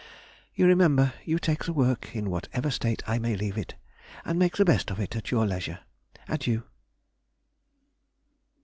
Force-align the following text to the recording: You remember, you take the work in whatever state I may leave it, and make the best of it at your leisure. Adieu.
You 0.55 0.65
remember, 0.65 1.13
you 1.25 1.37
take 1.37 1.65
the 1.65 1.73
work 1.73 2.15
in 2.15 2.31
whatever 2.31 2.71
state 2.71 3.03
I 3.05 3.19
may 3.19 3.35
leave 3.35 3.55
it, 3.55 3.75
and 4.25 4.39
make 4.39 4.57
the 4.57 4.65
best 4.65 4.89
of 4.89 4.99
it 4.99 5.15
at 5.15 5.29
your 5.29 5.45
leisure. 5.45 5.81
Adieu. 6.27 6.63